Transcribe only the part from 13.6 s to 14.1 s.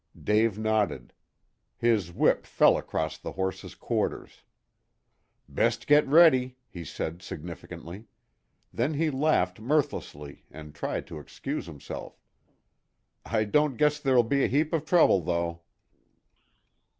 guess